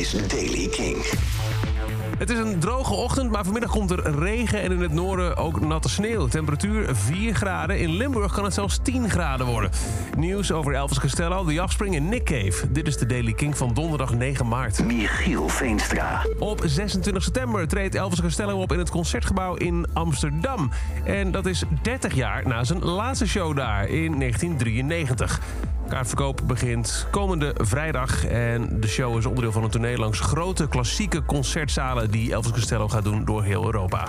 is 0.00 0.12
Daily 0.28 0.68
King. 0.68 0.96
Het 2.18 2.30
is 2.30 2.38
een 2.38 2.58
droge 2.58 2.94
ochtend, 2.94 3.30
maar 3.30 3.44
vanmiddag 3.44 3.70
komt 3.70 3.90
er 3.90 4.18
regen 4.18 4.62
en 4.62 4.72
in 4.72 4.80
het 4.80 4.92
noorden 4.92 5.36
ook 5.36 5.60
natte 5.60 5.88
sneeuw. 5.88 6.26
Temperatuur 6.26 6.96
4 6.96 7.34
graden. 7.34 7.78
In 7.78 7.96
Limburg 7.96 8.32
kan 8.32 8.44
het 8.44 8.54
zelfs 8.54 8.78
10 8.82 9.10
graden 9.10 9.46
worden. 9.46 9.70
Nieuws 10.16 10.52
over 10.52 10.74
Elvis 10.74 11.00
Costello, 11.00 11.44
de 11.44 11.52
Jachtspring 11.52 11.96
en 11.96 12.08
Nick 12.08 12.24
Cave. 12.24 12.72
Dit 12.72 12.86
is 12.86 12.96
de 12.96 13.06
Daily 13.06 13.32
King 13.32 13.56
van 13.56 13.74
donderdag 13.74 14.14
9 14.14 14.48
maart. 14.48 14.84
Michiel 14.84 15.48
Veenstra. 15.48 16.26
Op 16.38 16.62
26 16.64 17.22
september 17.22 17.68
treedt 17.68 17.94
Elvis 17.94 18.20
Costello 18.20 18.60
op 18.60 18.72
in 18.72 18.78
het 18.78 18.90
Concertgebouw 18.90 19.54
in 19.54 19.86
Amsterdam. 19.92 20.70
En 21.04 21.30
dat 21.30 21.46
is 21.46 21.62
30 21.82 22.14
jaar 22.14 22.46
na 22.46 22.64
zijn 22.64 22.84
laatste 22.84 23.26
show 23.28 23.56
daar 23.56 23.88
in 23.88 24.18
1993. 24.18 25.40
Kaartverkoop 25.90 26.40
begint 26.46 27.06
komende 27.10 27.54
vrijdag. 27.58 28.26
En 28.26 28.80
de 28.80 28.88
show 28.88 29.18
is 29.18 29.26
onderdeel 29.26 29.52
van 29.52 29.64
een 29.64 29.70
tournee 29.70 29.98
langs 29.98 30.20
grote 30.20 30.68
klassieke 30.68 31.24
concertzalen... 31.24 32.10
die 32.10 32.32
Elvis 32.32 32.52
Costello 32.52 32.88
gaat 32.88 33.04
doen 33.04 33.24
door 33.24 33.42
heel 33.42 33.64
Europa. 33.64 34.08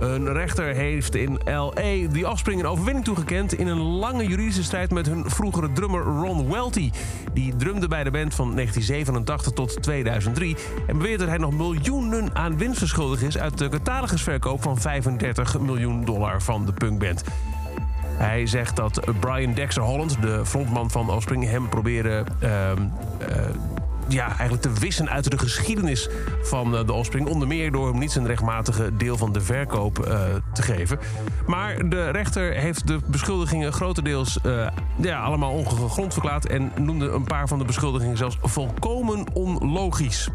Een 0.00 0.32
rechter 0.32 0.74
heeft 0.74 1.14
in 1.14 1.38
L.A. 1.44 2.12
The 2.12 2.28
Offspring 2.30 2.60
een 2.60 2.66
overwinning 2.66 3.04
toegekend... 3.04 3.52
in 3.52 3.66
een 3.66 3.80
lange 3.80 4.26
juridische 4.26 4.62
strijd 4.62 4.90
met 4.90 5.06
hun 5.06 5.30
vroegere 5.30 5.72
drummer 5.72 6.02
Ron 6.02 6.50
Welty. 6.50 6.90
Die 7.32 7.56
drumde 7.56 7.88
bij 7.88 8.04
de 8.04 8.10
band 8.10 8.34
van 8.34 8.54
1987 8.54 9.52
tot 9.52 9.82
2003... 9.82 10.56
en 10.86 10.98
beweert 10.98 11.18
dat 11.18 11.28
hij 11.28 11.38
nog 11.38 11.52
miljoenen 11.52 12.34
aan 12.34 12.58
winst 12.58 12.78
verschuldigd 12.78 13.22
is... 13.22 13.38
uit 13.38 13.58
de 13.58 13.68
catalogusverkoop 13.68 14.62
van 14.62 14.78
35 14.78 15.60
miljoen 15.60 16.04
dollar 16.04 16.42
van 16.42 16.66
de 16.66 16.72
punkband. 16.72 17.24
Hij 18.16 18.46
zegt 18.46 18.76
dat 18.76 19.00
Brian 19.20 19.54
Dexter 19.54 19.82
Holland, 19.82 20.22
de 20.22 20.46
frontman 20.46 20.90
van 20.90 21.10
Offspring, 21.10 21.44
hem 21.44 21.68
proberen. 21.68 22.26
ehm, 22.40 22.82
eh, 23.18 23.44
ja, 24.08 24.26
eigenlijk 24.26 24.62
te 24.62 24.72
wissen 24.72 25.10
uit 25.10 25.30
de 25.30 25.38
geschiedenis 25.38 26.08
van 26.42 26.76
eh, 26.76 26.86
de 26.86 26.92
Offspring. 26.92 27.28
Onder 27.28 27.48
meer 27.48 27.72
door 27.72 27.88
hem 27.88 27.98
niet 27.98 28.12
zijn 28.12 28.26
rechtmatige 28.26 28.96
deel 28.96 29.16
van 29.16 29.32
de 29.32 29.40
verkoop 29.40 29.98
eh, 29.98 30.20
te 30.52 30.62
geven. 30.62 30.98
Maar 31.46 31.88
de 31.88 32.10
rechter 32.10 32.52
heeft 32.52 32.86
de 32.86 32.98
beschuldigingen 33.06 33.72
grotendeels 33.72 34.40
eh, 34.40 34.66
ja, 34.96 35.22
allemaal 35.22 35.52
ongegrond 35.52 36.12
verklaard... 36.12 36.46
en 36.46 36.72
noemde 36.76 37.08
een 37.08 37.24
paar 37.24 37.48
van 37.48 37.58
de 37.58 37.64
beschuldigingen 37.64 38.16
zelfs 38.16 38.38
volkomen 38.42 39.24
onlogisch. 39.32 40.28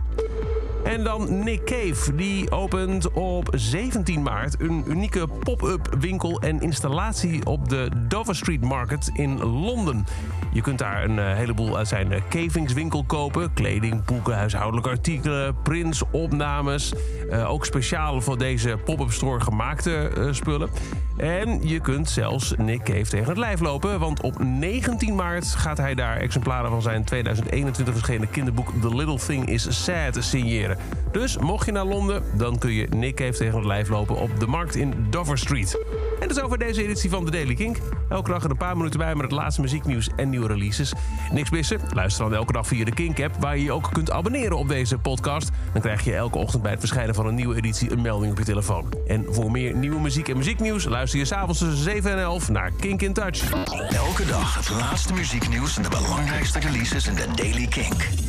En 0.89 1.03
dan 1.03 1.43
Nick 1.43 1.65
Cave. 1.65 2.15
Die 2.15 2.51
opent 2.51 3.11
op 3.11 3.49
17 3.55 4.21
maart 4.21 4.61
een 4.61 4.83
unieke 4.87 5.27
pop-up 5.39 5.95
winkel 5.99 6.41
en 6.41 6.59
installatie 6.59 7.45
op 7.45 7.69
de 7.69 7.89
Dover 8.07 8.35
Street 8.35 8.61
Market 8.61 9.09
in 9.13 9.43
Londen. 9.43 10.05
Je 10.53 10.61
kunt 10.61 10.79
daar 10.79 11.03
een 11.03 11.19
eh, 11.19 11.35
heleboel 11.35 11.77
uit 11.77 11.87
zijn 11.87 12.11
eh, 12.11 12.21
cavingswinkel 12.29 13.03
kopen. 13.03 13.53
Kleding, 13.53 14.05
boeken, 14.05 14.35
huishoudelijke 14.35 14.89
artikelen, 14.89 15.55
prints, 15.63 16.03
opnames. 16.11 16.93
Eh, 17.29 17.49
ook 17.49 17.65
speciaal 17.65 18.21
voor 18.21 18.37
deze 18.37 18.77
pop-up 18.85 19.11
store 19.11 19.39
gemaakte 19.39 19.91
eh, 19.95 20.27
spullen. 20.31 20.69
En 21.17 21.67
je 21.67 21.79
kunt 21.79 22.09
zelfs 22.09 22.53
Nick 22.57 22.83
Cave 22.83 23.09
tegen 23.09 23.27
het 23.27 23.37
lijf 23.37 23.59
lopen. 23.59 23.99
Want 23.99 24.21
op 24.21 24.43
19 24.43 25.15
maart 25.15 25.45
gaat 25.45 25.77
hij 25.77 25.95
daar 25.95 26.17
exemplaren 26.17 26.69
van 26.69 26.81
zijn 26.81 27.03
2021 27.03 27.93
verschenen 27.93 28.29
kinderboek 28.29 28.71
The 28.81 28.95
Little 28.95 29.17
Thing 29.17 29.49
is 29.49 29.83
Sad 29.83 30.17
signeren. 30.19 30.77
Dus 31.11 31.37
mocht 31.37 31.65
je 31.65 31.71
naar 31.71 31.85
Londen, 31.85 32.23
dan 32.33 32.57
kun 32.57 32.71
je 32.71 32.87
Nick 32.87 33.15
Cave 33.15 33.37
tegen 33.37 33.55
het 33.55 33.65
lijf 33.65 33.89
lopen 33.89 34.15
op 34.15 34.39
de 34.39 34.47
markt 34.47 34.75
in 34.75 35.07
Dover 35.09 35.37
Street. 35.37 35.77
En 36.19 36.27
dat 36.27 36.37
is 36.37 36.43
over 36.43 36.57
deze 36.57 36.83
editie 36.83 37.09
van 37.09 37.25
The 37.25 37.31
Daily 37.31 37.53
Kink. 37.53 37.77
Elke 38.09 38.31
dag 38.31 38.43
er 38.43 38.49
een 38.49 38.57
paar 38.57 38.77
minuten 38.77 38.99
bij 38.99 39.15
met 39.15 39.23
het 39.23 39.31
laatste 39.31 39.61
muzieknieuws 39.61 40.09
en 40.15 40.29
nieuwe 40.29 40.47
releases. 40.47 40.93
Niks 41.31 41.49
missen? 41.49 41.79
Luister 41.93 42.23
dan 42.23 42.33
elke 42.33 42.51
dag 42.51 42.67
via 42.67 42.85
de 42.85 42.93
Kink-app... 42.93 43.35
waar 43.39 43.57
je 43.57 43.63
je 43.63 43.71
ook 43.71 43.89
kunt 43.91 44.11
abonneren 44.11 44.57
op 44.57 44.67
deze 44.67 44.97
podcast. 44.97 45.49
Dan 45.73 45.81
krijg 45.81 46.03
je 46.03 46.15
elke 46.15 46.37
ochtend 46.37 46.61
bij 46.61 46.71
het 46.71 46.79
verschijnen 46.79 47.15
van 47.15 47.27
een 47.27 47.35
nieuwe 47.35 47.55
editie... 47.55 47.91
een 47.91 48.01
melding 48.01 48.31
op 48.31 48.37
je 48.37 48.43
telefoon. 48.43 48.93
En 49.07 49.25
voor 49.29 49.51
meer 49.51 49.75
nieuwe 49.75 49.99
muziek 49.99 50.29
en 50.29 50.37
muzieknieuws... 50.37 50.85
luister 50.85 51.19
je 51.19 51.25
s'avonds 51.25 51.59
tussen 51.59 51.83
7 51.83 52.11
en 52.11 52.19
11 52.19 52.49
naar 52.49 52.71
Kink 52.79 53.01
in 53.01 53.13
Touch. 53.13 53.51
Elke 53.89 54.25
dag 54.25 54.55
het 54.55 54.69
laatste 54.69 55.13
muzieknieuws 55.13 55.77
en 55.77 55.83
de 55.83 55.89
belangrijkste 55.89 56.59
releases 56.59 57.07
in 57.07 57.15
de 57.15 57.25
Daily 57.35 57.67
King. 57.67 58.28